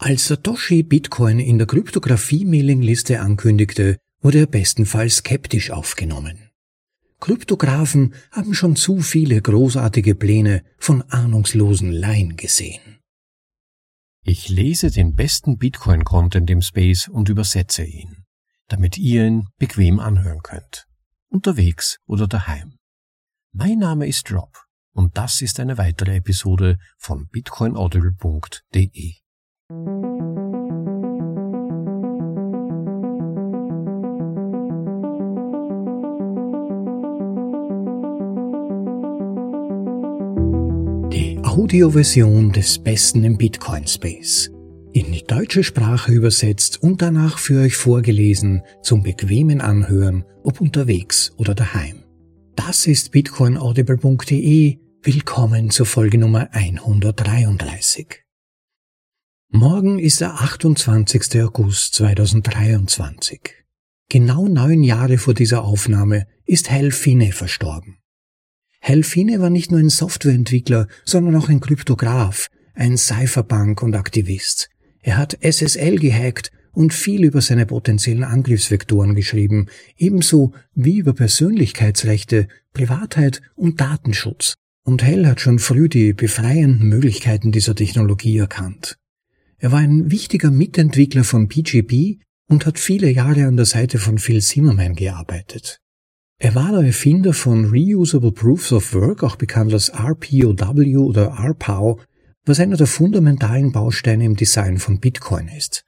Als 0.00 0.28
Satoshi 0.28 0.84
Bitcoin 0.84 1.40
in 1.40 1.58
der 1.58 1.66
Kryptographie-Mailingliste 1.66 3.20
ankündigte, 3.20 3.98
wurde 4.20 4.38
er 4.38 4.46
bestenfalls 4.46 5.16
skeptisch 5.16 5.72
aufgenommen. 5.72 6.50
Kryptographen 7.18 8.14
haben 8.30 8.54
schon 8.54 8.76
zu 8.76 9.00
viele 9.00 9.42
großartige 9.42 10.14
Pläne 10.14 10.62
von 10.78 11.02
ahnungslosen 11.02 11.90
Laien 11.90 12.36
gesehen. 12.36 13.00
Ich 14.22 14.48
lese 14.48 14.92
den 14.92 15.16
besten 15.16 15.58
Bitcoin-Content 15.58 16.48
im 16.48 16.62
Space 16.62 17.08
und 17.08 17.28
übersetze 17.28 17.82
ihn, 17.82 18.24
damit 18.68 18.98
ihr 18.98 19.26
ihn 19.26 19.48
bequem 19.58 19.98
anhören 19.98 20.42
könnt, 20.44 20.86
unterwegs 21.28 21.98
oder 22.06 22.28
daheim. 22.28 22.76
Mein 23.52 23.80
Name 23.80 24.06
ist 24.06 24.30
Rob 24.30 24.64
und 24.92 25.16
das 25.16 25.42
ist 25.42 25.58
eine 25.58 25.76
weitere 25.76 26.14
Episode 26.16 26.78
von 26.98 27.26
bitcoinaudible.de. 27.26 29.14
Die 29.70 29.76
Audioversion 41.42 42.50
des 42.52 42.78
Besten 42.78 43.24
im 43.24 43.36
Bitcoin 43.36 43.86
Space. 43.86 44.50
In 44.94 45.12
die 45.12 45.24
deutsche 45.24 45.62
Sprache 45.62 46.12
übersetzt 46.12 46.82
und 46.82 47.02
danach 47.02 47.36
für 47.36 47.60
euch 47.60 47.76
vorgelesen 47.76 48.62
zum 48.80 49.02
bequemen 49.02 49.60
Anhören, 49.60 50.24
ob 50.44 50.62
unterwegs 50.62 51.34
oder 51.36 51.54
daheim. 51.54 52.04
Das 52.56 52.86
ist 52.86 53.12
bitcoinaudible.de. 53.12 54.78
Willkommen 55.02 55.68
zur 55.68 55.84
Folge 55.84 56.16
Nummer 56.16 56.48
133. 56.52 58.27
Morgen 59.50 59.98
ist 59.98 60.20
der 60.20 60.34
28. 60.42 61.42
August 61.42 61.94
2023. 61.94 63.40
Genau 64.10 64.46
neun 64.46 64.82
Jahre 64.82 65.16
vor 65.16 65.32
dieser 65.32 65.64
Aufnahme 65.64 66.26
ist 66.44 66.70
Hal 66.70 66.90
Finney 66.90 67.32
verstorben. 67.32 67.96
Hal 68.82 69.02
Finney 69.02 69.40
war 69.40 69.48
nicht 69.48 69.70
nur 69.70 69.80
ein 69.80 69.88
Softwareentwickler, 69.88 70.86
sondern 71.06 71.34
auch 71.34 71.48
ein 71.48 71.60
Kryptograph, 71.60 72.48
ein 72.74 72.98
Cypherpunk 72.98 73.82
und 73.82 73.96
Aktivist. 73.96 74.68
Er 75.00 75.16
hat 75.16 75.38
SSL 75.40 75.98
gehackt 75.98 76.52
und 76.72 76.92
viel 76.92 77.24
über 77.24 77.40
seine 77.40 77.64
potenziellen 77.64 78.24
Angriffsvektoren 78.24 79.14
geschrieben, 79.14 79.68
ebenso 79.96 80.52
wie 80.74 80.98
über 80.98 81.14
Persönlichkeitsrechte, 81.14 82.48
Privatheit 82.74 83.40
und 83.56 83.80
Datenschutz. 83.80 84.56
Und 84.84 85.02
Hell 85.02 85.26
hat 85.26 85.40
schon 85.40 85.58
früh 85.58 85.88
die 85.88 86.12
befreienden 86.12 86.86
Möglichkeiten 86.86 87.50
dieser 87.50 87.74
Technologie 87.74 88.36
erkannt. 88.36 88.98
Er 89.60 89.72
war 89.72 89.80
ein 89.80 90.10
wichtiger 90.10 90.52
Mitentwickler 90.52 91.24
von 91.24 91.48
PGP 91.48 92.20
und 92.48 92.64
hat 92.64 92.78
viele 92.78 93.10
Jahre 93.10 93.46
an 93.46 93.56
der 93.56 93.66
Seite 93.66 93.98
von 93.98 94.18
Phil 94.18 94.40
Zimmerman 94.40 94.94
gearbeitet. 94.94 95.80
Er 96.40 96.54
war 96.54 96.70
der 96.70 96.82
Erfinder 96.82 97.32
von 97.32 97.64
Reusable 97.64 98.30
Proofs 98.30 98.72
of 98.72 98.94
Work, 98.94 99.24
auch 99.24 99.34
bekannt 99.34 99.72
als 99.72 99.88
RPOW 99.88 101.08
oder 101.08 101.36
RPOW, 101.36 102.00
was 102.44 102.60
einer 102.60 102.76
der 102.76 102.86
fundamentalen 102.86 103.72
Bausteine 103.72 104.24
im 104.24 104.36
Design 104.36 104.78
von 104.78 105.00
Bitcoin 105.00 105.48
ist. 105.48 105.84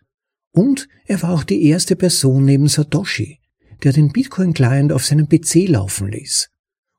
Und 0.53 0.89
er 1.07 1.23
war 1.23 1.31
auch 1.31 1.45
die 1.45 1.65
erste 1.67 1.95
Person 1.95 2.45
neben 2.45 2.67
Satoshi, 2.67 3.39
der 3.85 3.93
den 3.93 4.11
Bitcoin-Client 4.11 4.93
auf 4.93 5.07
seinem 5.07 5.29
PC 5.29 5.69
laufen 5.69 6.09
ließ. 6.09 6.51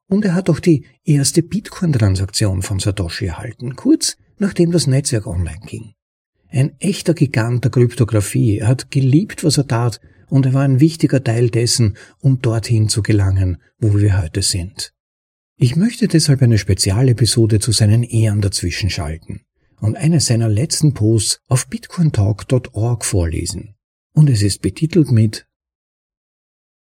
Und 0.07 0.23
er 0.23 0.33
hat 0.33 0.49
auch 0.49 0.61
die 0.61 0.85
erste 1.03 1.43
Bitcoin-Transaktion 1.43 2.61
von 2.61 2.79
Satoshi 2.79 3.25
erhalten, 3.25 3.75
kurz 3.75 4.15
nachdem 4.39 4.71
das 4.71 4.87
Netzwerk 4.87 5.27
online 5.27 5.59
ging. 5.65 5.93
Ein 6.51 6.75
echter 6.79 7.13
Gigant 7.13 7.63
der 7.63 7.71
Kryptographie. 7.71 8.59
Er 8.59 8.67
hat 8.67 8.91
geliebt, 8.91 9.43
was 9.45 9.57
er 9.57 9.67
tat, 9.67 10.01
und 10.27 10.45
er 10.45 10.53
war 10.53 10.63
ein 10.63 10.81
wichtiger 10.81 11.23
Teil 11.23 11.49
dessen, 11.49 11.97
um 12.19 12.41
dorthin 12.41 12.89
zu 12.89 13.01
gelangen, 13.01 13.61
wo 13.79 13.97
wir 13.97 14.21
heute 14.21 14.41
sind. 14.41 14.93
Ich 15.57 15.75
möchte 15.75 16.07
deshalb 16.07 16.41
eine 16.41 16.57
Spezialepisode 16.57 17.59
zu 17.59 17.71
seinen 17.71 18.03
Ehren 18.03 18.41
dazwischen 18.41 18.89
schalten 18.89 19.41
und 19.79 19.95
eine 19.95 20.19
seiner 20.19 20.49
letzten 20.49 20.93
Posts 20.93 21.41
auf 21.47 21.67
bitcointalk.org 21.67 23.05
vorlesen. 23.05 23.75
Und 24.13 24.29
es 24.29 24.41
ist 24.41 24.61
betitelt 24.61 25.11
mit 25.11 25.47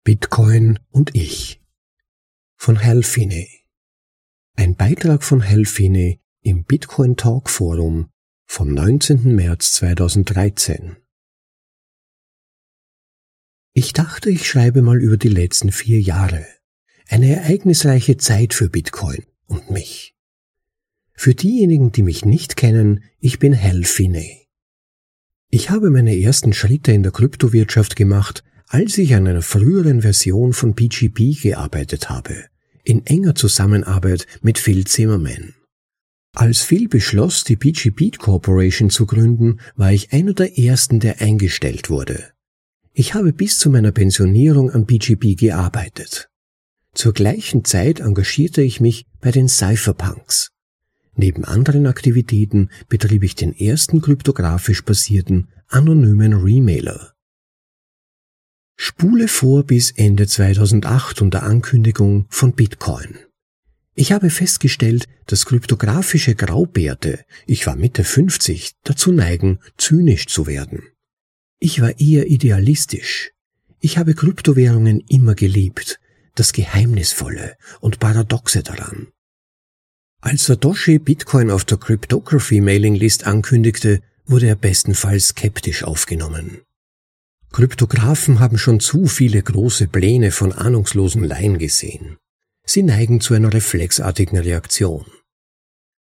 Bitcoin 0.04 0.80
und 0.90 1.16
ich 1.16 1.62
von 2.56 2.84
Hal 2.84 3.04
Finney. 3.04 3.48
Ein 4.56 4.76
Beitrag 4.76 5.24
von 5.24 5.48
Hal 5.48 5.66
Finney 5.66 6.20
im 6.42 6.64
Bitcoin 6.64 7.16
Talk 7.16 7.50
Forum 7.50 8.10
vom 8.54 8.74
19. 8.74 9.34
März 9.34 9.72
2013. 9.76 10.98
Ich 13.72 13.94
dachte, 13.94 14.30
ich 14.30 14.46
schreibe 14.46 14.82
mal 14.82 15.02
über 15.02 15.16
die 15.16 15.30
letzten 15.30 15.72
vier 15.72 16.02
Jahre. 16.02 16.46
Eine 17.08 17.34
ereignisreiche 17.34 18.18
Zeit 18.18 18.54
für 18.54 18.68
Bitcoin 18.68 19.24
und 19.46 19.72
mich. 19.72 20.16
Für 21.14 21.34
diejenigen, 21.34 21.94
die 21.94 22.04
mich 22.04 22.26
nicht 22.26 22.58
kennen, 22.58 23.06
ich 23.20 23.40
bin 23.40 23.58
Hal 23.58 23.86
Finney. 23.86 24.50
Ich 25.50 25.70
habe 25.70 25.90
meine 25.90 26.20
ersten 26.20 26.52
Schritte 26.52 26.92
in 26.92 27.04
der 27.04 27.14
Kryptowirtschaft 27.14 27.96
gemacht, 27.96 28.44
als 28.68 28.98
ich 28.98 29.16
an 29.16 29.28
einer 29.28 29.44
früheren 29.44 30.02
Version 30.02 30.52
von 30.52 30.76
PGP 30.76 31.42
gearbeitet 31.42 32.10
habe, 32.10 32.48
in 32.84 33.06
enger 33.06 33.34
Zusammenarbeit 33.34 34.28
mit 34.42 34.60
Phil 34.60 34.86
Zimmerman. 34.86 35.54
Als 36.34 36.62
Phil 36.62 36.88
beschloss, 36.88 37.44
die 37.44 37.58
PG 37.58 37.90
Beat 37.92 38.20
Corporation 38.20 38.90
zu 38.90 39.06
gründen, 39.06 39.60
war 39.76 39.92
ich 39.92 40.14
einer 40.14 40.34
der 40.34 40.58
ersten, 40.58 41.00
der 41.00 41.22
eingestellt 41.22 41.90
wurde. 41.90 42.32
Ich 42.94 43.14
habe 43.14 43.34
bis 43.34 43.58
zu 43.58 43.70
meiner 43.70 43.92
Pensionierung 43.92 44.72
an 44.72 44.86
BGP 44.86 45.38
gearbeitet. 45.38 46.30
Zur 46.94 47.14
gleichen 47.14 47.64
Zeit 47.64 48.00
engagierte 48.00 48.62
ich 48.62 48.82
mich 48.82 49.06
bei 49.20 49.32
den 49.32 49.48
Cypherpunks. 49.48 50.52
Neben 51.16 51.46
anderen 51.46 51.88
Aktivitäten 51.88 52.70
betrieb 52.88 53.24
ich 53.24 53.36
den 53.36 53.54
ersten 53.58 54.02
kryptografisch 54.02 54.84
basierten 54.84 55.50
anonymen 55.68 56.34
Remailer. 56.34 57.14
Spule 58.78 59.28
vor 59.28 59.64
bis 59.64 59.92
Ende 59.92 60.28
2008 60.28 61.22
und 61.22 61.34
der 61.34 61.44
Ankündigung 61.44 62.26
von 62.30 62.54
Bitcoin. 62.54 63.20
Ich 63.94 64.12
habe 64.12 64.30
festgestellt, 64.30 65.08
dass 65.26 65.46
kryptografische 65.46 66.36
Graubärte, 66.36 67.26
ich 67.46 67.68
war 67.68 67.76
Mitte 67.76 68.04
50, 68.04 68.76
dazu 68.84 69.12
neigen, 69.12 69.60
zynisch 69.78 70.28
zu 70.28 70.48
werden. 70.48 70.84
Ich 71.60 71.82
war 71.82 72.00
eher 72.00 72.28
idealistisch. 72.28 73.32
Ich 73.80 73.98
habe 73.98 74.14
Kryptowährungen 74.14 75.02
immer 75.10 75.36
geliebt, 75.36 76.00
das 76.36 76.54
Geheimnisvolle 76.54 77.58
und 77.82 78.00
Paradoxe 78.00 78.64
daran. 78.64 79.08
Als 80.22 80.46
Satoshi 80.46 81.00
Bitcoin 81.00 81.50
auf 81.50 81.66
der 81.66 81.78
Cryptography 81.78 82.62
Mailing 82.62 82.96
List 82.96 83.26
ankündigte, 83.26 84.02
wurde 84.26 84.48
er 84.48 84.56
bestenfalls 84.56 85.30
skeptisch 85.30 85.84
aufgenommen. 85.84 86.62
Kryptographen 87.52 88.40
haben 88.40 88.58
schon 88.58 88.80
zu 88.80 89.08
viele 89.08 89.42
große 89.42 89.88
Pläne 89.88 90.32
von 90.32 90.54
ahnungslosen 90.54 91.24
Laien 91.24 91.58
gesehen. 91.58 92.18
Sie 92.66 92.84
neigen 92.84 93.22
zu 93.22 93.34
einer 93.34 93.54
reflexartigen 93.54 94.38
Reaktion. 94.38 95.06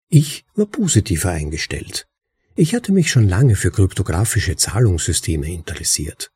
Ich 0.09 0.45
war 0.55 0.65
positiver 0.65 1.31
eingestellt. 1.31 2.07
Ich 2.55 2.73
hatte 2.73 2.91
mich 2.91 3.11
schon 3.11 3.27
lange 3.27 3.55
für 3.55 3.71
kryptografische 3.71 4.55
Zahlungssysteme 4.55 5.51
interessiert. 5.51 6.31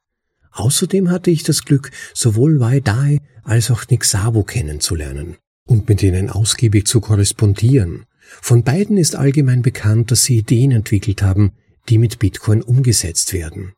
Außerdem 0.52 1.10
hatte 1.10 1.32
ich 1.32 1.44
das 1.44 1.64
Glück, 1.64 1.92
sowohl 2.14 2.60
Wai 2.60 2.80
Dai 2.80 3.20
als 3.44 3.72
auch 3.72 3.88
Nick 3.90 4.04
Szabo 4.04 4.44
kennenzulernen 4.44 5.38
und 5.66 5.90
mit 5.90 6.04
ihnen 6.04 6.30
ausgiebig 6.30 6.86
zu 6.86 7.02
korrespondieren. 7.02 8.06
Von 8.42 8.64
beiden 8.64 8.98
ist 8.98 9.16
allgemein 9.16 9.62
bekannt, 9.62 10.12
dass 10.12 10.24
sie 10.24 10.38
Ideen 10.38 10.72
entwickelt 10.72 11.22
haben, 11.22 11.54
die 11.90 11.98
mit 11.98 12.20
Bitcoin 12.20 12.62
umgesetzt 12.62 13.34
werden. 13.34 13.74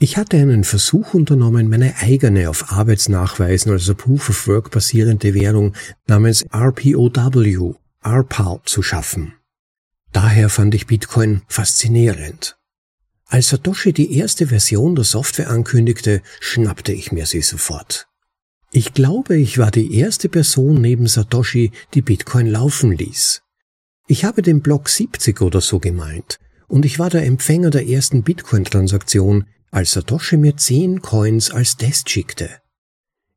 Ich 0.00 0.16
hatte 0.16 0.36
einen 0.36 0.64
Versuch 0.64 1.14
unternommen, 1.14 1.68
meine 1.68 1.96
eigene 1.96 2.50
auf 2.50 2.72
Arbeitsnachweisen, 2.72 3.72
also 3.72 3.94
Proof 3.94 4.28
of 4.28 4.48
Work 4.48 4.70
basierende 4.70 5.34
Währung 5.34 5.74
namens 6.06 6.44
RPOW, 6.52 7.76
RPOW 8.04 8.62
zu 8.64 8.82
schaffen. 8.82 9.34
Daher 10.12 10.48
fand 10.48 10.74
ich 10.74 10.86
Bitcoin 10.86 11.42
faszinierend. 11.48 12.56
Als 13.26 13.48
Satoshi 13.48 13.92
die 13.92 14.16
erste 14.16 14.48
Version 14.48 14.94
der 14.94 15.04
Software 15.04 15.50
ankündigte, 15.50 16.22
schnappte 16.40 16.92
ich 16.92 17.10
mir 17.10 17.26
sie 17.26 17.40
sofort. 17.40 18.06
Ich 18.70 18.92
glaube, 18.92 19.36
ich 19.36 19.58
war 19.58 19.70
die 19.70 19.96
erste 19.96 20.28
Person 20.28 20.80
neben 20.80 21.06
Satoshi, 21.06 21.72
die 21.94 22.02
Bitcoin 22.02 22.48
laufen 22.48 22.92
ließ. 22.92 23.42
Ich 24.06 24.24
habe 24.24 24.42
den 24.42 24.60
Block 24.60 24.88
70 24.88 25.40
oder 25.40 25.60
so 25.60 25.78
gemeint 25.78 26.38
und 26.68 26.84
ich 26.84 26.98
war 26.98 27.08
der 27.08 27.24
Empfänger 27.24 27.70
der 27.70 27.88
ersten 27.88 28.22
Bitcoin-Transaktion, 28.22 29.46
als 29.74 29.90
Satoshi 29.90 30.36
mir 30.36 30.56
zehn 30.56 31.02
Coins 31.02 31.50
als 31.50 31.76
Test 31.76 32.08
schickte. 32.08 32.48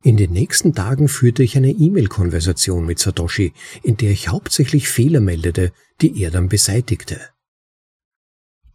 In 0.04 0.16
den 0.16 0.30
nächsten 0.30 0.72
Tagen 0.72 1.08
führte 1.08 1.42
ich 1.42 1.56
eine 1.56 1.72
E-Mail-Konversation 1.72 2.86
mit 2.86 3.00
Satoshi, 3.00 3.52
in 3.82 3.96
der 3.96 4.12
ich 4.12 4.28
hauptsächlich 4.28 4.88
Fehler 4.88 5.20
meldete, 5.20 5.72
die 6.00 6.22
er 6.22 6.30
dann 6.30 6.48
beseitigte. 6.48 7.20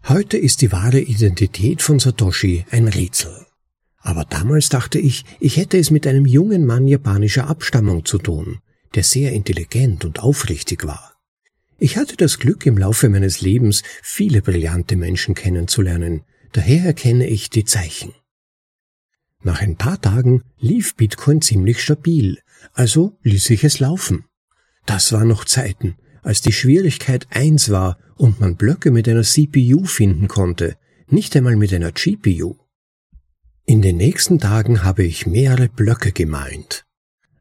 Heute 0.10 0.38
ist 0.38 0.62
die 0.62 0.74
wahre 0.74 1.00
Identität 1.00 1.82
von 1.82 2.00
Satoshi 2.00 2.66
ein 2.70 2.90
Rätsel. 2.90 3.46
Aber 4.00 4.26
damals 4.26 4.68
dachte 4.68 5.00
ich, 5.00 5.24
ich 5.40 5.56
hätte 5.56 5.78
es 5.78 5.90
mit 5.90 6.06
einem 6.06 6.26
jungen 6.26 6.66
Mann 6.66 6.86
japanischer 6.86 7.48
Abstammung 7.48 8.04
zu 8.04 8.18
tun, 8.18 8.60
der 8.96 9.04
sehr 9.04 9.32
intelligent 9.32 10.04
und 10.04 10.20
aufrichtig 10.20 10.86
war. 10.86 11.14
Ich 11.80 11.96
hatte 11.96 12.18
das 12.18 12.40
Glück, 12.40 12.66
im 12.66 12.78
Laufe 12.78 13.08
meines 13.08 13.40
Lebens 13.40 13.84
viele 14.02 14.42
brillante 14.42 14.98
Menschen 14.98 15.34
kennenzulernen, 15.34 16.26
daher 16.54 16.86
erkenne 16.86 17.28
ich 17.28 17.50
die 17.50 17.66
Zeichen. 17.66 18.14
Nach 19.42 19.62
ein 19.62 19.76
paar 19.76 20.00
Tagen 20.00 20.44
lief 20.58 20.96
Bitcoin 20.96 21.42
ziemlich 21.42 21.82
stabil, 21.82 22.40
also 22.74 23.18
ließ 23.24 23.50
ich 23.50 23.64
es 23.66 23.80
laufen. 23.80 24.26
Das 24.86 25.12
war 25.12 25.26
noch 25.26 25.44
Zeiten, 25.44 25.98
als 26.22 26.42
die 26.42 26.54
Schwierigkeit 26.54 27.28
eins 27.30 27.70
war 27.70 27.98
und 28.16 28.40
man 28.40 28.56
Blöcke 28.56 28.92
mit 28.92 29.08
einer 29.10 29.24
CPU 29.24 29.84
finden 29.84 30.30
konnte, 30.30 30.78
nicht 31.08 31.36
einmal 31.36 31.58
mit 31.58 31.74
einer 31.74 31.92
GPU. 31.92 32.56
In 33.66 33.82
den 33.82 33.98
nächsten 33.98 34.40
Tagen 34.40 34.84
habe 34.84 35.04
ich 35.04 35.26
mehrere 35.26 35.70
Blöcke 35.70 36.12
gemeint. 36.12 36.86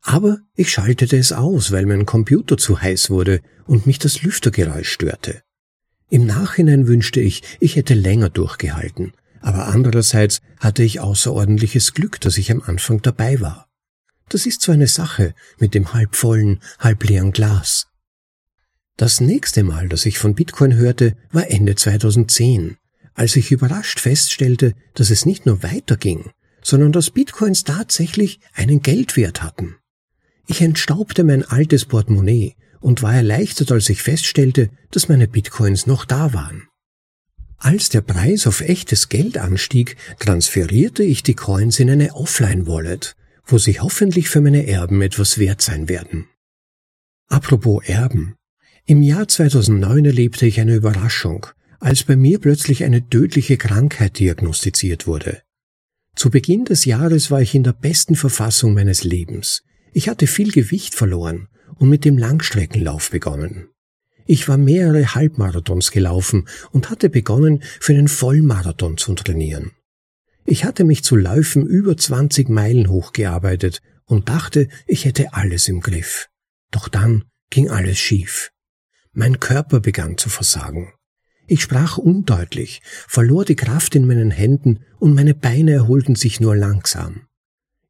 Aber 0.02 0.38
ich 0.54 0.70
schaltete 0.70 1.16
es 1.16 1.32
aus, 1.32 1.70
weil 1.70 1.86
mein 1.86 2.06
Computer 2.06 2.58
zu 2.58 2.80
heiß 2.80 3.10
wurde 3.10 3.40
und 3.66 3.86
mich 3.86 4.00
das 4.00 4.22
Lüftergeräusch 4.22 4.90
störte. 4.90 5.42
Im 6.12 6.26
Nachhinein 6.26 6.88
wünschte 6.88 7.22
ich, 7.22 7.42
ich 7.58 7.74
hätte 7.74 7.94
länger 7.94 8.28
durchgehalten, 8.28 9.14
aber 9.40 9.68
andererseits 9.68 10.42
hatte 10.60 10.82
ich 10.82 11.00
außerordentliches 11.00 11.94
Glück, 11.94 12.20
dass 12.20 12.36
ich 12.36 12.52
am 12.52 12.60
Anfang 12.60 13.00
dabei 13.00 13.40
war. 13.40 13.66
Das 14.28 14.44
ist 14.44 14.60
so 14.60 14.72
eine 14.72 14.88
Sache 14.88 15.34
mit 15.58 15.72
dem 15.72 15.94
halbvollen, 15.94 16.60
halbleeren 16.78 17.32
Glas. 17.32 17.86
Das 18.98 19.22
nächste 19.22 19.62
Mal, 19.62 19.88
dass 19.88 20.04
ich 20.04 20.18
von 20.18 20.34
Bitcoin 20.34 20.74
hörte, 20.74 21.16
war 21.30 21.50
Ende 21.50 21.76
2010, 21.76 22.76
als 23.14 23.34
ich 23.36 23.50
überrascht 23.50 23.98
feststellte, 23.98 24.74
dass 24.92 25.08
es 25.08 25.24
nicht 25.24 25.46
nur 25.46 25.62
weiterging, 25.62 26.30
sondern 26.60 26.92
dass 26.92 27.10
Bitcoins 27.10 27.64
tatsächlich 27.64 28.38
einen 28.52 28.82
Geldwert 28.82 29.42
hatten. 29.42 29.76
Ich 30.46 30.60
entstaubte 30.60 31.24
mein 31.24 31.42
altes 31.42 31.86
Portemonnaie 31.86 32.54
und 32.82 33.02
war 33.02 33.14
erleichtert, 33.14 33.72
als 33.72 33.88
ich 33.88 34.02
feststellte, 34.02 34.70
dass 34.90 35.08
meine 35.08 35.28
Bitcoins 35.28 35.86
noch 35.86 36.04
da 36.04 36.34
waren. 36.34 36.68
Als 37.56 37.88
der 37.88 38.00
Preis 38.00 38.46
auf 38.48 38.60
echtes 38.60 39.08
Geld 39.08 39.38
anstieg, 39.38 39.96
transferierte 40.18 41.04
ich 41.04 41.22
die 41.22 41.34
Coins 41.34 41.78
in 41.78 41.88
eine 41.90 42.14
Offline-Wallet, 42.14 43.14
wo 43.46 43.56
sie 43.56 43.78
hoffentlich 43.78 44.28
für 44.28 44.40
meine 44.40 44.66
Erben 44.66 45.00
etwas 45.00 45.38
wert 45.38 45.62
sein 45.62 45.88
werden. 45.88 46.26
Apropos 47.28 47.84
Erben. 47.86 48.34
Im 48.84 49.00
Jahr 49.00 49.28
2009 49.28 50.06
erlebte 50.06 50.44
ich 50.44 50.60
eine 50.60 50.74
Überraschung, 50.74 51.46
als 51.78 52.02
bei 52.02 52.16
mir 52.16 52.40
plötzlich 52.40 52.82
eine 52.82 53.08
tödliche 53.08 53.56
Krankheit 53.56 54.18
diagnostiziert 54.18 55.06
wurde. 55.06 55.42
Zu 56.16 56.30
Beginn 56.30 56.64
des 56.64 56.84
Jahres 56.84 57.30
war 57.30 57.40
ich 57.40 57.54
in 57.54 57.62
der 57.62 57.72
besten 57.72 58.16
Verfassung 58.16 58.74
meines 58.74 59.04
Lebens. 59.04 59.62
Ich 59.92 60.08
hatte 60.08 60.26
viel 60.26 60.50
Gewicht 60.50 60.94
verloren 60.96 61.48
und 61.78 61.88
mit 61.88 62.04
dem 62.04 62.18
Langstreckenlauf 62.18 63.10
begonnen. 63.10 63.68
Ich 64.26 64.48
war 64.48 64.56
mehrere 64.56 65.14
Halbmarathons 65.14 65.90
gelaufen 65.90 66.48
und 66.70 66.90
hatte 66.90 67.10
begonnen, 67.10 67.62
für 67.80 67.92
einen 67.92 68.08
Vollmarathon 68.08 68.96
zu 68.96 69.14
trainieren. 69.14 69.72
Ich 70.44 70.64
hatte 70.64 70.84
mich 70.84 71.04
zu 71.04 71.16
Läufen 71.16 71.66
über 71.66 71.96
20 71.96 72.48
Meilen 72.48 72.88
hochgearbeitet 72.88 73.82
und 74.04 74.28
dachte, 74.28 74.68
ich 74.86 75.04
hätte 75.04 75.34
alles 75.34 75.68
im 75.68 75.80
Griff. 75.80 76.28
Doch 76.70 76.88
dann 76.88 77.24
ging 77.50 77.70
alles 77.70 77.98
schief. 77.98 78.50
Mein 79.12 79.40
Körper 79.40 79.80
begann 79.80 80.18
zu 80.18 80.28
versagen. 80.28 80.92
Ich 81.46 81.62
sprach 81.62 81.98
undeutlich, 81.98 82.80
verlor 82.84 83.44
die 83.44 83.56
Kraft 83.56 83.94
in 83.94 84.06
meinen 84.06 84.30
Händen 84.30 84.84
und 84.98 85.14
meine 85.14 85.34
Beine 85.34 85.72
erholten 85.72 86.14
sich 86.14 86.40
nur 86.40 86.56
langsam. 86.56 87.26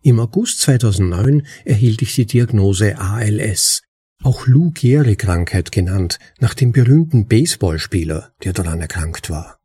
Im 0.03 0.19
August 0.19 0.61
2009 0.61 1.47
erhielt 1.65 2.03
ich 2.03 2.15
die 2.17 2.27
Diagnose 2.27 2.99
ALS, 2.99 3.83
auch 4.23 4.47
Lou 4.47 4.73
Gehrig-Krankheit 4.73 5.71
genannt, 5.71 6.19
nach 6.41 6.55
dem 6.55 6.73
berühmten 6.73 7.27
Baseballspieler, 7.27 8.33
der 8.43 8.53
daran 8.53 8.81
erkrankt 8.81 9.31
war. 9.31 9.61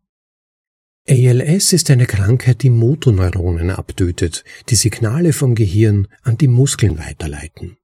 ALS 1.09 1.73
ist 1.73 1.89
eine 1.89 2.05
Krankheit, 2.05 2.61
die 2.61 2.69
Motoneuronen 2.69 3.71
abtötet, 3.71 4.43
die 4.69 4.75
Signale 4.75 5.33
vom 5.33 5.55
Gehirn 5.55 6.07
an 6.21 6.37
die 6.37 6.49
Muskeln 6.49 6.99
weiterleiten. 6.99 7.77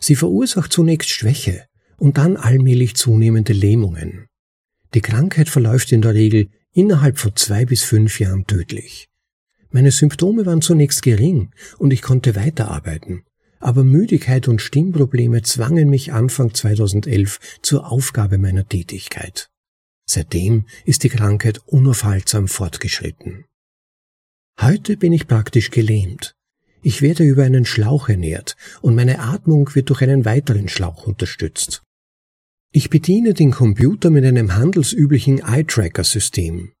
Sie 0.00 0.14
verursacht 0.14 0.72
zunächst 0.72 1.10
Schwäche, 1.10 1.66
und 1.98 2.16
dann 2.16 2.38
allmählich 2.38 2.96
zunehmende 2.96 3.52
Lähmungen. 3.52 4.26
Die 4.94 5.02
Krankheit 5.02 5.50
verläuft 5.50 5.92
in 5.92 6.00
der 6.00 6.14
Regel 6.14 6.48
innerhalb 6.72 7.18
von 7.18 7.36
zwei 7.36 7.66
bis 7.66 7.82
fünf 7.82 8.18
Jahren 8.18 8.46
tödlich. 8.46 9.09
Meine 9.70 9.92
Symptome 9.92 10.46
waren 10.46 10.62
zunächst 10.62 11.02
gering 11.02 11.50
und 11.78 11.92
ich 11.92 12.02
konnte 12.02 12.34
weiterarbeiten, 12.34 13.22
aber 13.60 13.84
Müdigkeit 13.84 14.48
und 14.48 14.60
Stimmprobleme 14.60 15.42
zwangen 15.42 15.88
mich 15.88 16.12
Anfang 16.12 16.52
2011 16.52 17.38
zur 17.62 17.90
Aufgabe 17.90 18.38
meiner 18.38 18.66
Tätigkeit. 18.66 19.48
Seitdem 20.06 20.64
ist 20.84 21.04
die 21.04 21.08
Krankheit 21.08 21.60
unaufhaltsam 21.66 22.48
fortgeschritten. 22.48 23.44
Heute 24.60 24.96
bin 24.96 25.12
ich 25.12 25.28
praktisch 25.28 25.70
gelähmt. 25.70 26.34
Ich 26.82 27.00
werde 27.00 27.22
über 27.22 27.44
einen 27.44 27.64
Schlauch 27.64 28.08
ernährt 28.08 28.56
und 28.80 28.96
meine 28.96 29.20
Atmung 29.20 29.72
wird 29.74 29.90
durch 29.90 30.02
einen 30.02 30.24
weiteren 30.24 30.68
Schlauch 30.68 31.06
unterstützt. 31.06 31.82
Ich 32.72 32.90
bediene 32.90 33.34
den 33.34 33.52
Computer 33.52 34.10
mit 34.10 34.24
einem 34.24 34.56
handelsüblichen 34.56 35.40
Eye-Tracker-System. 35.40 36.72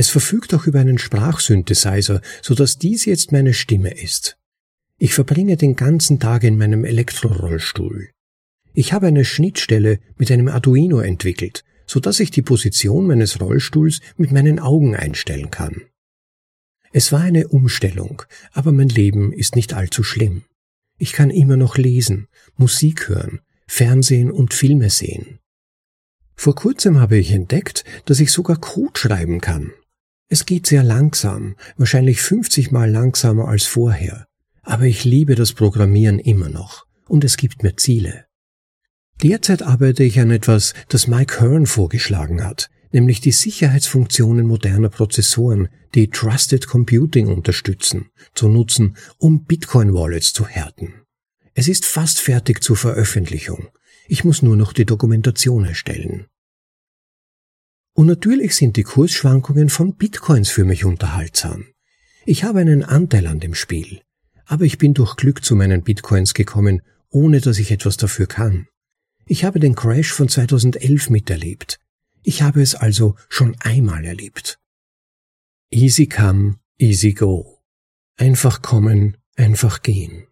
Es 0.00 0.08
verfügt 0.08 0.54
auch 0.54 0.66
über 0.66 0.80
einen 0.80 0.96
Sprachsynthesizer, 0.96 2.22
so 2.40 2.54
dass 2.54 2.78
dies 2.78 3.04
jetzt 3.04 3.32
meine 3.32 3.52
Stimme 3.52 3.90
ist. 3.90 4.38
Ich 4.96 5.12
verbringe 5.12 5.58
den 5.58 5.76
ganzen 5.76 6.18
Tag 6.18 6.42
in 6.42 6.56
meinem 6.56 6.86
Elektrorollstuhl. 6.86 8.08
Ich 8.72 8.94
habe 8.94 9.08
eine 9.08 9.26
Schnittstelle 9.26 9.98
mit 10.16 10.32
einem 10.32 10.48
Arduino 10.48 11.00
entwickelt, 11.00 11.64
so 11.84 12.00
dass 12.00 12.18
ich 12.18 12.30
die 12.30 12.40
Position 12.40 13.08
meines 13.08 13.42
Rollstuhls 13.42 14.00
mit 14.16 14.32
meinen 14.32 14.58
Augen 14.58 14.96
einstellen 14.96 15.50
kann. 15.50 15.82
Es 16.92 17.12
war 17.12 17.20
eine 17.20 17.48
Umstellung, 17.48 18.22
aber 18.52 18.72
mein 18.72 18.88
Leben 18.88 19.34
ist 19.34 19.54
nicht 19.54 19.74
allzu 19.74 20.02
schlimm. 20.02 20.44
Ich 20.96 21.12
kann 21.12 21.28
immer 21.28 21.58
noch 21.58 21.76
lesen, 21.76 22.26
Musik 22.56 23.10
hören, 23.10 23.40
Fernsehen 23.66 24.30
und 24.30 24.54
Filme 24.54 24.88
sehen. 24.88 25.40
Vor 26.36 26.54
kurzem 26.54 26.98
habe 26.98 27.18
ich 27.18 27.32
entdeckt, 27.32 27.84
dass 28.06 28.18
ich 28.18 28.32
sogar 28.32 28.56
Code 28.56 28.98
schreiben 28.98 29.42
kann. 29.42 29.74
Es 30.32 30.46
geht 30.46 30.68
sehr 30.68 30.84
langsam, 30.84 31.56
wahrscheinlich 31.76 32.22
50 32.22 32.70
mal 32.70 32.88
langsamer 32.88 33.48
als 33.48 33.66
vorher, 33.66 34.28
aber 34.62 34.84
ich 34.84 35.04
liebe 35.04 35.34
das 35.34 35.52
Programmieren 35.52 36.20
immer 36.20 36.48
noch 36.48 36.86
und 37.08 37.24
es 37.24 37.36
gibt 37.36 37.64
mir 37.64 37.74
Ziele. 37.74 38.26
Derzeit 39.20 39.64
arbeite 39.64 40.04
ich 40.04 40.20
an 40.20 40.30
etwas, 40.30 40.72
das 40.88 41.08
Mike 41.08 41.40
Hearn 41.40 41.66
vorgeschlagen 41.66 42.44
hat, 42.44 42.70
nämlich 42.92 43.20
die 43.20 43.32
Sicherheitsfunktionen 43.32 44.46
moderner 44.46 44.88
Prozessoren, 44.88 45.68
die 45.96 46.10
Trusted 46.10 46.68
Computing 46.68 47.26
unterstützen, 47.26 48.10
zu 48.32 48.46
nutzen, 48.46 48.96
um 49.18 49.46
Bitcoin-Wallets 49.46 50.32
zu 50.32 50.46
härten. 50.46 50.94
Es 51.54 51.66
ist 51.66 51.84
fast 51.84 52.20
fertig 52.20 52.62
zur 52.62 52.76
Veröffentlichung. 52.76 53.70
Ich 54.06 54.22
muss 54.22 54.42
nur 54.42 54.56
noch 54.56 54.72
die 54.72 54.86
Dokumentation 54.86 55.64
erstellen. 55.64 56.28
Und 57.94 58.06
natürlich 58.06 58.54
sind 58.54 58.76
die 58.76 58.82
Kursschwankungen 58.82 59.68
von 59.68 59.94
Bitcoins 59.94 60.50
für 60.50 60.64
mich 60.64 60.84
unterhaltsam. 60.84 61.66
Ich 62.24 62.44
habe 62.44 62.60
einen 62.60 62.84
Anteil 62.84 63.26
an 63.26 63.40
dem 63.40 63.54
Spiel, 63.54 64.02
aber 64.46 64.64
ich 64.64 64.78
bin 64.78 64.94
durch 64.94 65.16
Glück 65.16 65.44
zu 65.44 65.56
meinen 65.56 65.82
Bitcoins 65.82 66.34
gekommen, 66.34 66.82
ohne 67.08 67.40
dass 67.40 67.58
ich 67.58 67.70
etwas 67.70 67.96
dafür 67.96 68.26
kann. 68.26 68.68
Ich 69.26 69.44
habe 69.44 69.60
den 69.60 69.74
Crash 69.74 70.12
von 70.12 70.28
2011 70.28 71.10
miterlebt. 71.10 71.78
Ich 72.22 72.42
habe 72.42 72.60
es 72.62 72.74
also 72.74 73.16
schon 73.28 73.56
einmal 73.60 74.04
erlebt. 74.04 74.58
Easy 75.70 76.06
come, 76.06 76.58
easy 76.78 77.12
go. 77.12 77.60
Einfach 78.16 78.60
kommen, 78.60 79.16
einfach 79.36 79.82
gehen. 79.82 80.26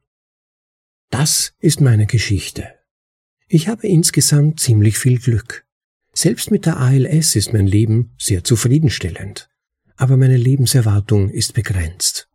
Das 1.11 1.55
ist 1.61 1.81
meine 1.81 2.07
Geschichte. 2.07 2.75
Ich 3.47 3.69
habe 3.69 3.87
insgesamt 3.87 4.61
ziemlich 4.61 4.99
viel 4.99 5.19
Glück. 5.19 5.65
Selbst 6.21 6.51
mit 6.51 6.67
der 6.67 6.79
ALS 6.79 7.37
ist 7.37 7.53
mein 7.53 7.69
Leben 7.69 8.13
sehr 8.19 8.43
zufriedenstellend, 8.43 9.49
aber 9.95 10.17
meine 10.17 10.37
Lebenserwartung 10.37 11.31
ist 11.31 11.55
begrenzt. 11.55 12.29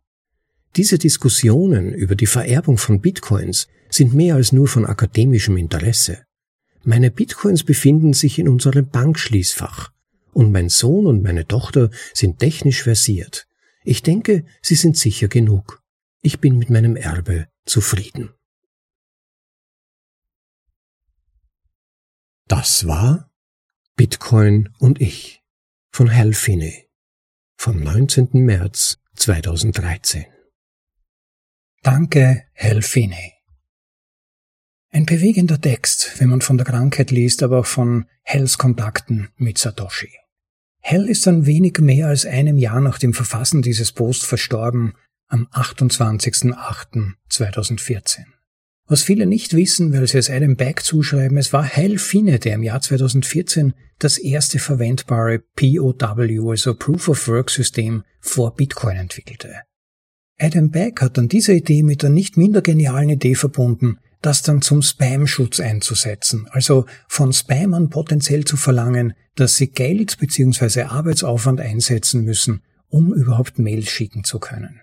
Diese 0.74 0.96
Diskussionen 0.96 1.92
über 1.92 2.14
die 2.14 2.24
Vererbung 2.24 2.78
von 2.78 3.02
Bitcoins 3.02 3.68
sind 3.90 4.14
mehr 4.14 4.36
als 4.36 4.52
nur 4.52 4.68
von 4.68 4.86
akademischem 4.86 5.58
Interesse. 5.58 6.24
Meine 6.82 7.10
Bitcoins 7.10 7.62
befinden 7.62 8.14
sich 8.14 8.38
in 8.38 8.48
unserem 8.48 8.88
Bankschließfach 8.88 9.90
und 10.32 10.50
mein 10.50 10.70
Sohn 10.70 11.06
und 11.06 11.22
meine 11.22 11.46
Tochter 11.46 11.90
sind 12.14 12.38
technisch 12.38 12.84
versiert. 12.84 13.46
Ich 13.82 14.02
denke, 14.02 14.46
sie 14.62 14.76
sind 14.76 14.96
sicher 14.96 15.28
genug. 15.28 15.82
Ich 16.22 16.40
bin 16.40 16.56
mit 16.56 16.70
meinem 16.70 16.96
Erbe 16.96 17.48
zufrieden. 17.66 18.30
Das 22.48 22.86
war 22.86 23.30
Bitcoin 23.96 24.70
und 24.80 25.00
ich 25.00 25.44
von 25.92 26.12
Hal 26.12 26.32
Finney 26.32 26.88
vom 27.56 27.80
19. 27.80 28.30
März 28.32 28.98
2013. 29.14 30.24
Danke, 31.80 32.42
Hal 32.56 32.82
Finney. 32.82 33.34
Ein 34.90 35.06
bewegender 35.06 35.60
Text, 35.60 36.18
wenn 36.18 36.28
man 36.28 36.40
von 36.40 36.58
der 36.58 36.66
Krankheit 36.66 37.12
liest, 37.12 37.44
aber 37.44 37.60
auch 37.60 37.66
von 37.66 38.06
Hells 38.22 38.58
Kontakten 38.58 39.28
mit 39.36 39.58
Satoshi. 39.58 40.10
Hell 40.80 41.08
ist 41.08 41.28
ein 41.28 41.46
wenig 41.46 41.78
mehr 41.78 42.08
als 42.08 42.26
einem 42.26 42.58
Jahr 42.58 42.80
nach 42.80 42.98
dem 42.98 43.14
Verfassen 43.14 43.62
dieses 43.62 43.92
Posts 43.92 44.26
verstorben, 44.26 44.94
am 45.28 45.46
28.08.2014. 45.52 48.33
Was 48.86 49.02
viele 49.02 49.24
nicht 49.24 49.54
wissen, 49.54 49.94
weil 49.94 50.06
sie 50.06 50.18
es 50.18 50.28
Adam 50.28 50.56
Back 50.56 50.82
zuschreiben, 50.84 51.38
es 51.38 51.54
war 51.54 51.66
Hal 51.66 51.96
Finne, 51.96 52.38
der 52.38 52.54
im 52.54 52.62
Jahr 52.62 52.82
2014 52.82 53.72
das 53.98 54.18
erste 54.18 54.58
verwendbare 54.58 55.38
POW, 55.56 56.50
also 56.50 56.74
Proof 56.74 57.08
of 57.08 57.28
Work 57.28 57.48
System, 57.50 58.04
vor 58.20 58.54
Bitcoin 58.54 58.96
entwickelte. 58.96 59.62
Adam 60.38 60.70
Back 60.70 61.00
hat 61.00 61.16
dann 61.16 61.28
diese 61.28 61.54
Idee 61.54 61.82
mit 61.82 62.02
der 62.02 62.10
nicht 62.10 62.36
minder 62.36 62.60
genialen 62.60 63.08
Idee 63.08 63.36
verbunden, 63.36 63.98
das 64.20 64.42
dann 64.42 64.60
zum 64.60 64.82
Spam-Schutz 64.82 65.60
einzusetzen, 65.60 66.46
also 66.50 66.86
von 67.08 67.32
Spammern 67.32 67.88
potenziell 67.88 68.44
zu 68.44 68.56
verlangen, 68.56 69.14
dass 69.34 69.56
sie 69.56 69.68
Geld 69.68 70.18
bzw. 70.18 70.82
Arbeitsaufwand 70.82 71.60
einsetzen 71.60 72.24
müssen, 72.24 72.62
um 72.88 73.14
überhaupt 73.14 73.58
Mails 73.58 73.88
schicken 73.88 74.24
zu 74.24 74.38
können. 74.38 74.80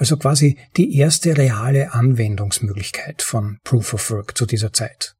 Also 0.00 0.16
quasi 0.16 0.56
die 0.78 0.96
erste 0.96 1.36
reale 1.36 1.92
Anwendungsmöglichkeit 1.92 3.20
von 3.20 3.58
Proof 3.64 3.92
of 3.92 4.10
Work 4.10 4.34
zu 4.34 4.46
dieser 4.46 4.72
Zeit. 4.72 5.14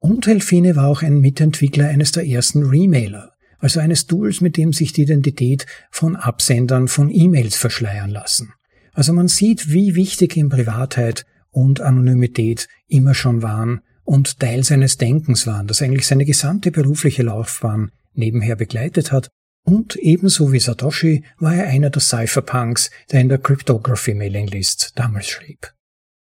Und 0.00 0.26
Helfine 0.26 0.74
war 0.74 0.88
auch 0.88 1.02
ein 1.02 1.20
Mitentwickler 1.20 1.86
eines 1.86 2.10
der 2.10 2.26
ersten 2.26 2.64
Remailer, 2.64 3.30
also 3.60 3.78
eines 3.78 4.08
Tools, 4.08 4.40
mit 4.40 4.56
dem 4.56 4.72
sich 4.72 4.92
die 4.92 5.02
Identität 5.02 5.66
von 5.92 6.16
Absendern 6.16 6.88
von 6.88 7.08
E-Mails 7.08 7.54
verschleiern 7.54 8.10
lassen. 8.10 8.52
Also 8.94 9.12
man 9.12 9.28
sieht, 9.28 9.70
wie 9.70 9.94
wichtig 9.94 10.36
ihm 10.36 10.48
Privatheit 10.48 11.24
und 11.50 11.80
Anonymität 11.80 12.66
immer 12.88 13.14
schon 13.14 13.42
waren 13.42 13.82
und 14.02 14.40
Teil 14.40 14.64
seines 14.64 14.98
Denkens 14.98 15.46
waren, 15.46 15.68
das 15.68 15.82
eigentlich 15.82 16.08
seine 16.08 16.24
gesamte 16.24 16.72
berufliche 16.72 17.22
Laufbahn 17.22 17.92
nebenher 18.12 18.56
begleitet 18.56 19.12
hat 19.12 19.30
und 19.64 19.96
ebenso 19.96 20.52
wie 20.52 20.60
Satoshi 20.60 21.24
war 21.38 21.54
er 21.54 21.68
einer 21.68 21.90
der 21.90 22.00
Cypherpunks, 22.00 22.90
der 23.10 23.20
in 23.20 23.28
der 23.28 23.38
Cryptography 23.38 24.14
Mailing 24.14 24.46
List 24.46 24.92
damals 24.96 25.28
schrieb. 25.28 25.72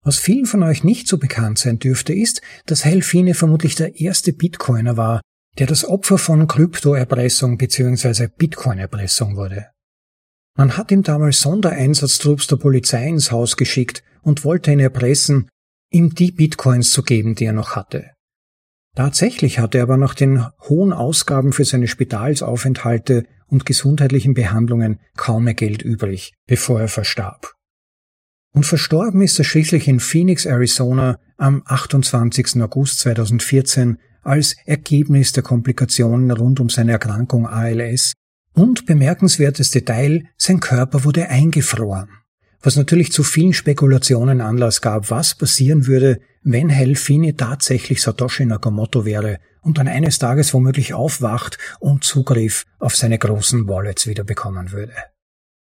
Was 0.03 0.17
vielen 0.17 0.47
von 0.47 0.63
euch 0.63 0.83
nicht 0.83 1.07
so 1.07 1.17
bekannt 1.17 1.59
sein 1.59 1.77
dürfte, 1.77 2.13
ist, 2.13 2.41
dass 2.65 2.85
Helfine 2.85 3.35
vermutlich 3.35 3.75
der 3.75 3.99
erste 3.99 4.33
Bitcoiner 4.33 4.97
war, 4.97 5.21
der 5.59 5.67
das 5.67 5.85
Opfer 5.85 6.17
von 6.17 6.47
Kryptoerpressung 6.47 7.57
bzw. 7.57 8.27
Bitcoin-Erpressung 8.35 9.35
wurde. 9.35 9.67
Man 10.57 10.75
hat 10.75 10.91
ihm 10.91 11.03
damals 11.03 11.41
Sondereinsatztrupps 11.41 12.47
der 12.47 12.57
Polizei 12.57 13.07
ins 13.07 13.31
Haus 13.31 13.57
geschickt 13.57 14.03
und 14.21 14.43
wollte 14.43 14.71
ihn 14.71 14.79
erpressen, 14.79 15.49
ihm 15.91 16.15
die 16.15 16.31
Bitcoins 16.31 16.91
zu 16.91 17.03
geben, 17.03 17.35
die 17.35 17.45
er 17.45 17.53
noch 17.53 17.75
hatte. 17.75 18.11
Tatsächlich 18.95 19.59
hatte 19.59 19.77
er 19.77 19.83
aber 19.83 19.97
nach 19.97 20.13
den 20.13 20.45
hohen 20.67 20.91
Ausgaben 20.91 21.53
für 21.53 21.63
seine 21.63 21.87
Spitalsaufenthalte 21.87 23.25
und 23.47 23.65
gesundheitlichen 23.65 24.33
Behandlungen 24.33 24.99
kaum 25.15 25.45
mehr 25.45 25.53
Geld 25.53 25.81
übrig, 25.81 26.33
bevor 26.45 26.81
er 26.81 26.87
verstarb. 26.87 27.53
Und 28.53 28.65
verstorben 28.65 29.21
ist 29.21 29.39
er 29.39 29.45
schließlich 29.45 29.87
in 29.87 30.01
Phoenix, 30.01 30.45
Arizona 30.45 31.19
am 31.37 31.63
28. 31.65 32.61
August 32.61 32.99
2014 32.99 33.97
als 34.23 34.55
Ergebnis 34.65 35.31
der 35.31 35.43
Komplikationen 35.43 36.29
rund 36.31 36.59
um 36.59 36.69
seine 36.69 36.91
Erkrankung 36.91 37.47
ALS 37.47 38.13
und 38.53 38.85
bemerkenswertes 38.85 39.71
Detail, 39.71 40.25
sein 40.37 40.59
Körper 40.59 41.05
wurde 41.05 41.29
eingefroren 41.29 42.20
was 42.61 42.75
natürlich 42.75 43.11
zu 43.11 43.23
vielen 43.23 43.53
Spekulationen 43.53 44.41
Anlass 44.41 44.81
gab, 44.81 45.09
was 45.09 45.35
passieren 45.35 45.87
würde, 45.87 46.19
wenn 46.43 46.69
Helfini 46.69 47.35
tatsächlich 47.35 48.01
Satoshi 48.01 48.45
Nakamoto 48.45 49.05
wäre 49.05 49.39
und 49.61 49.77
dann 49.77 49.87
eines 49.87 50.19
Tages 50.19 50.53
womöglich 50.53 50.93
aufwacht 50.93 51.57
und 51.79 52.03
Zugriff 52.03 52.65
auf 52.79 52.95
seine 52.95 53.17
großen 53.17 53.67
Wallets 53.67 54.07
wieder 54.07 54.23
bekommen 54.23 54.71
würde. 54.71 54.93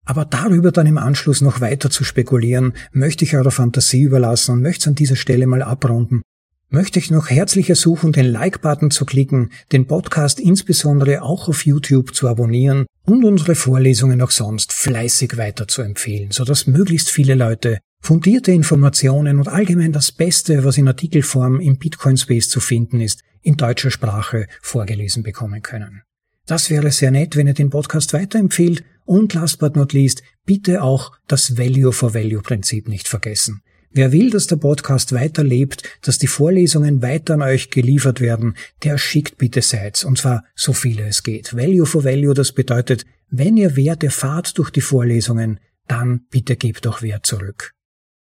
Aber 0.04 0.24
darüber 0.24 0.70
dann 0.70 0.86
im 0.86 0.98
Anschluss 0.98 1.40
noch 1.40 1.60
weiter 1.60 1.90
zu 1.90 2.04
spekulieren, 2.04 2.74
möchte 2.92 3.24
ich 3.24 3.36
eurer 3.36 3.50
Fantasie 3.50 4.02
überlassen 4.02 4.52
und 4.52 4.62
möchte 4.62 4.82
es 4.82 4.88
an 4.88 4.94
dieser 4.94 5.16
Stelle 5.16 5.46
mal 5.46 5.62
abrunden 5.62 6.22
möchte 6.68 6.98
ich 6.98 7.10
noch 7.10 7.30
herzlich 7.30 7.70
ersuchen, 7.70 8.12
den 8.12 8.26
Like-Button 8.26 8.90
zu 8.90 9.04
klicken, 9.04 9.50
den 9.72 9.86
Podcast 9.86 10.40
insbesondere 10.40 11.22
auch 11.22 11.48
auf 11.48 11.64
YouTube 11.64 12.14
zu 12.14 12.28
abonnieren 12.28 12.86
und 13.04 13.24
unsere 13.24 13.54
Vorlesungen 13.54 14.20
auch 14.20 14.30
sonst 14.30 14.72
fleißig 14.72 15.36
weiter 15.36 15.68
zu 15.68 15.82
empfehlen, 15.82 16.30
sodass 16.32 16.66
möglichst 16.66 17.10
viele 17.10 17.34
Leute 17.34 17.78
fundierte 18.00 18.52
Informationen 18.52 19.38
und 19.38 19.48
allgemein 19.48 19.92
das 19.92 20.12
Beste, 20.12 20.64
was 20.64 20.78
in 20.78 20.88
Artikelform 20.88 21.60
im 21.60 21.78
Bitcoin 21.78 22.16
Space 22.16 22.48
zu 22.48 22.60
finden 22.60 23.00
ist, 23.00 23.22
in 23.42 23.56
deutscher 23.56 23.90
Sprache 23.90 24.46
vorgelesen 24.60 25.22
bekommen 25.22 25.62
können. 25.62 26.02
Das 26.46 26.70
wäre 26.70 26.90
sehr 26.92 27.10
nett, 27.10 27.36
wenn 27.36 27.48
ihr 27.48 27.54
den 27.54 27.70
Podcast 27.70 28.12
weiterempfehlt 28.12 28.84
und 29.04 29.34
last 29.34 29.58
but 29.58 29.76
not 29.76 29.92
least, 29.92 30.22
bitte 30.44 30.82
auch 30.82 31.12
das 31.26 31.56
Value 31.56 31.92
for 31.92 32.14
Value 32.14 32.42
Prinzip 32.42 32.88
nicht 32.88 33.08
vergessen. 33.08 33.62
Wer 33.96 34.12
will, 34.12 34.28
dass 34.28 34.46
der 34.46 34.56
Podcast 34.56 35.14
weiterlebt, 35.14 35.82
dass 36.02 36.18
die 36.18 36.26
Vorlesungen 36.26 37.00
weiter 37.00 37.32
an 37.32 37.40
euch 37.40 37.70
geliefert 37.70 38.20
werden, 38.20 38.54
der 38.84 38.98
schickt 38.98 39.38
bitte 39.38 39.62
Sites, 39.62 40.04
und 40.04 40.18
zwar 40.18 40.44
so 40.54 40.74
viele 40.74 41.04
es 41.06 41.22
geht. 41.22 41.56
Value 41.56 41.86
for 41.86 42.04
Value, 42.04 42.34
das 42.34 42.52
bedeutet, 42.52 43.06
wenn 43.30 43.56
ihr 43.56 43.74
Wert 43.74 44.04
erfahrt 44.04 44.58
durch 44.58 44.68
die 44.68 44.82
Vorlesungen, 44.82 45.60
dann 45.88 46.26
bitte 46.28 46.56
gebt 46.56 46.86
auch 46.86 47.00
Wert 47.00 47.24
zurück. 47.24 47.72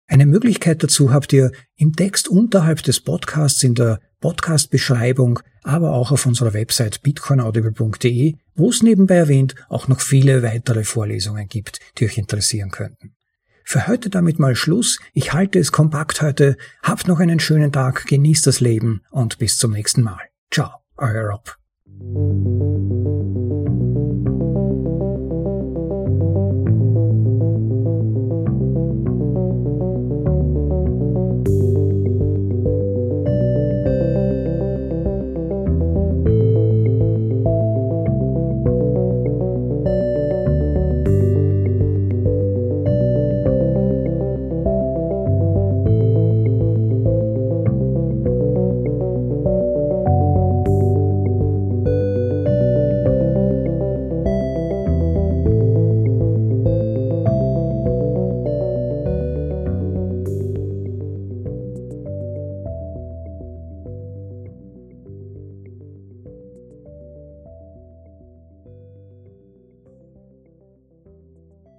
Eine 0.05 0.27
Möglichkeit 0.27 0.84
dazu 0.84 1.12
habt 1.12 1.34
ihr 1.34 1.51
im 1.77 1.93
Text 1.95 2.27
unterhalb 2.27 2.84
des 2.84 3.00
Podcasts 3.00 3.63
in 3.63 3.74
der 3.74 4.00
Podcast-Beschreibung, 4.19 5.39
aber 5.63 5.93
auch 5.93 6.12
auf 6.12 6.27
unserer 6.27 6.53
Website 6.53 7.01
bitcoinaudible.de, 7.01 8.36
wo 8.53 8.69
es 8.69 8.84
nebenbei 8.84 9.15
erwähnt 9.15 9.55
auch 9.69 9.88
noch 9.88 10.01
viele 10.01 10.43
weitere 10.43 10.84
Vorlesungen 10.84 11.48
gibt, 11.48 11.79
die 11.98 12.05
euch 12.05 12.19
interessieren 12.19 12.69
könnten. 12.69 13.15
Für 13.67 13.88
heute 13.88 14.12
damit 14.12 14.38
mal 14.38 14.55
Schluss. 14.55 15.00
Ich 15.13 15.34
halte 15.34 15.57
es 15.57 15.72
kompakt 15.72 16.22
heute. 16.22 16.55
Habt 16.84 17.07
noch 17.07 17.19
einen 17.19 17.39
schönen 17.39 17.72
Tag, 17.72 18.05
genießt 18.05 18.45
das 18.45 18.60
Leben 18.60 19.01
und 19.10 19.39
bis 19.39 19.57
zum 19.57 19.72
nächsten 19.72 20.03
Mal. 20.03 20.22
Ciao, 20.51 20.69
euer 20.98 21.31
Rob. 21.31 21.57